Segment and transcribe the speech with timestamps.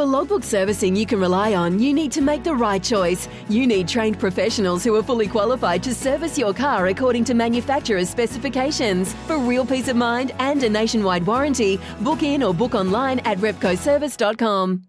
[0.00, 3.28] For logbook servicing you can rely on, you need to make the right choice.
[3.50, 8.08] You need trained professionals who are fully qualified to service your car according to manufacturer's
[8.08, 9.12] specifications.
[9.26, 13.36] For real peace of mind and a nationwide warranty, book in or book online at
[13.40, 14.84] repcoservice.com.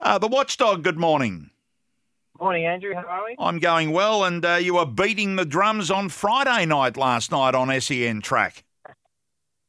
[0.00, 1.50] Uh, the Watchdog, good morning.
[2.40, 2.94] Morning, Andrew.
[2.94, 3.36] How are we?
[3.38, 7.54] I'm going well, and uh, you were beating the drums on Friday night last night
[7.54, 8.64] on SEN track.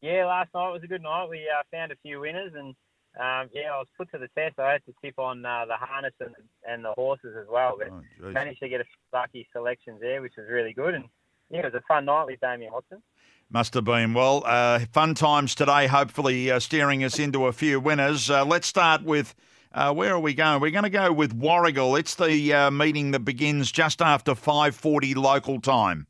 [0.02, 1.26] Yeah, last night was a good night.
[1.32, 2.76] We uh, found a few winners, and
[3.20, 4.60] um, yeah, I was put to the test.
[4.60, 6.36] I had to tip on uh, the harness and,
[6.68, 10.22] and the horses as well, but Oh, managed to get a few lucky selections there,
[10.22, 10.94] which was really good.
[10.96, 11.06] And
[11.50, 13.02] yeah, it was a fun night with Damien Watson.
[13.50, 14.14] Must have been.
[14.14, 18.30] Well, uh, fun times today, hopefully uh, steering us into a few winners.
[18.30, 19.36] Uh, let's start with,
[19.72, 20.60] uh, where are we going?
[20.62, 21.98] We're going to go with Warragul.
[22.00, 26.08] It's the uh, meeting that begins just after 5.40 local time.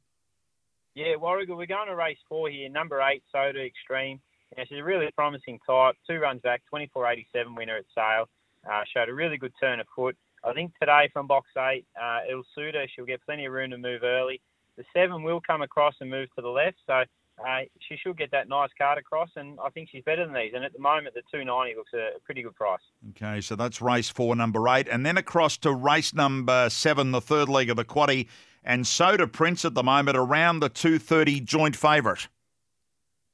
[0.95, 2.69] Yeah, Warragul, we're going to race four here.
[2.69, 4.21] Number eight, Soda Extreme.
[4.57, 5.95] Yeah, she's a really promising type.
[6.07, 8.29] Two runs back, 24.87 winner at Sale.
[8.69, 10.15] Uh, showed a really good turn of foot.
[10.43, 12.85] I think today from box eight, uh, it'll suit her.
[12.95, 14.41] She'll get plenty of room to move early.
[14.77, 17.03] The seven will come across and move to the left, so
[17.39, 20.51] uh, she should get that nice card across, and I think she's better than these.
[20.53, 22.79] And at the moment, the 290 looks a pretty good price.
[23.11, 24.87] Okay, so that's race four, number eight.
[24.89, 28.27] And then across to race number seven, the third leg of the quaddy.
[28.63, 32.27] And Soda Prince at the moment around the 230 joint favourite.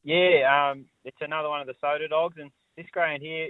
[0.03, 3.49] Yeah, um, it's another one of the soda dogs, and this greyhound here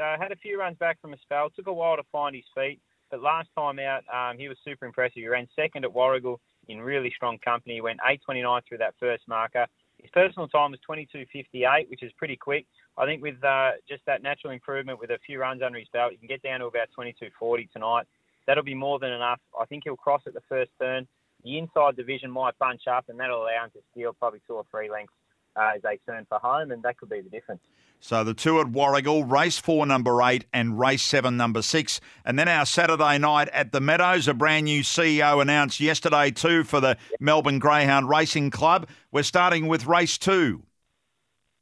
[0.00, 1.50] uh, had a few runs back from a spell.
[1.50, 4.86] Took a while to find his feet, but last time out, um, he was super
[4.86, 5.16] impressive.
[5.16, 7.74] He ran second at Warragul in really strong company.
[7.74, 9.66] He went 8.29 through that first marker.
[9.98, 12.66] His personal time was 22.58, which is pretty quick.
[12.96, 16.12] I think with uh, just that natural improvement with a few runs under his belt,
[16.12, 18.06] you can get down to about 22.40 tonight.
[18.46, 19.40] That'll be more than enough.
[19.60, 21.06] I think he'll cross at the first turn.
[21.44, 24.64] The inside division might bunch up, and that'll allow him to steal probably two or
[24.70, 25.14] three lengths
[25.56, 27.62] uh, as they turn for home, and that could be the difference.
[28.02, 32.00] So the two at Warragul, race four, number eight, and race seven, number six.
[32.24, 36.64] And then our Saturday night at the Meadows, a brand new CEO announced yesterday too
[36.64, 38.88] for the Melbourne Greyhound Racing Club.
[39.12, 40.62] We're starting with race two.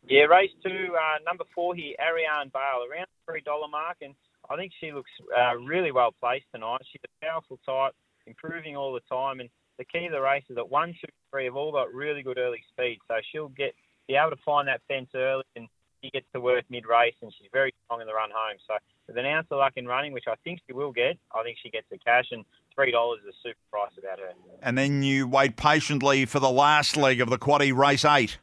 [0.09, 4.15] Yeah, race two, uh, number four here, Ariane Bale, around the three dollar mark, and
[4.49, 6.81] I think she looks uh, really well placed tonight.
[6.91, 7.95] She's a powerful type,
[8.27, 11.45] improving all the time, and the key to the race is that one, two, three
[11.45, 13.75] have all got really good early speed, so she'll get
[14.09, 15.69] be able to find that fence early, and
[16.03, 18.57] she gets to work mid race, and she's very strong in the run home.
[18.67, 18.75] So
[19.07, 21.59] with an ounce of luck in running, which I think she will get, I think
[21.63, 24.33] she gets the cash, and three dollars is a super price about her.
[24.63, 28.39] And then you wait patiently for the last leg of the quaddy, race eight.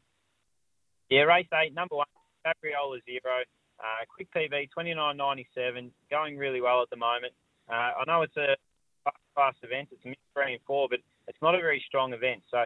[1.09, 2.08] Yeah, race eight, number one,
[2.46, 3.44] Gabriola Zero.
[3.78, 7.34] Uh, quick PB, twenty nine ninety seven, going really well at the moment.
[7.70, 8.56] Uh, I know it's a
[9.36, 12.42] fast event, it's a mixed three and four, but it's not a very strong event.
[12.50, 12.64] So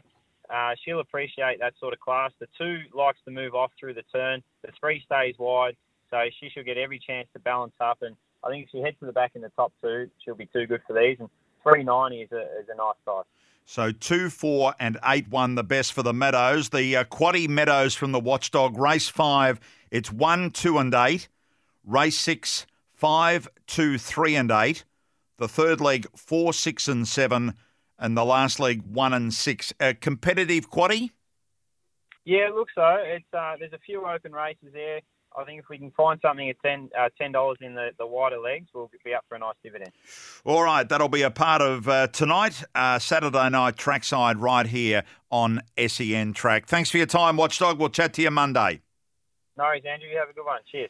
[0.49, 2.31] uh, she'll appreciate that sort of class.
[2.39, 4.41] The two likes to move off through the turn.
[4.63, 5.75] The three stays wide,
[6.09, 7.99] so she should get every chance to balance up.
[8.01, 10.47] And I think if she heads to the back in the top two, she'll be
[10.47, 11.17] too good for these.
[11.19, 11.29] And
[11.63, 13.25] 390 is a, is a nice size.
[13.65, 16.69] So 2, 4 and 8 1 the best for the Meadows.
[16.69, 18.75] The uh, Quaddy Meadows from the Watchdog.
[18.77, 19.59] Race 5,
[19.91, 21.27] it's 1, 2 and 8.
[21.85, 24.83] Race 6, 5, 2, 3 and 8.
[25.37, 27.53] The third leg, 4, 6 and 7.
[27.99, 29.73] And the last league, one and six.
[29.79, 31.11] A competitive quaddy?
[32.25, 32.97] Yeah, it looks so.
[33.01, 35.01] It's uh, there's a few open races there.
[35.37, 38.07] I think if we can find something at ten uh, dollars uh, in the, the
[38.07, 39.91] wider legs, we'll be up for a nice dividend.
[40.43, 45.03] All right, that'll be a part of uh, tonight, uh, Saturday night trackside, right here
[45.29, 46.67] on SEN Track.
[46.67, 47.79] Thanks for your time, Watchdog.
[47.79, 48.81] We'll chat to you Monday.
[49.57, 50.09] No worries, Andrew.
[50.09, 50.61] You have a good one.
[50.71, 50.89] Cheers.